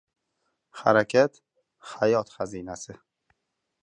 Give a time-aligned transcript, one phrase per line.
[0.79, 1.37] Harakat—
[1.91, 2.97] hayot xazinasi.